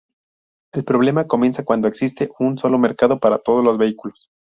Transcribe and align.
El 0.73 0.83
problema 0.83 1.27
comienza 1.27 1.63
cuando 1.63 1.87
existe 1.87 2.31
un 2.39 2.57
solo 2.57 2.79
mercado 2.79 3.19
para 3.19 3.37
todos 3.37 3.63
los 3.63 3.77
vehículos. 3.77 4.31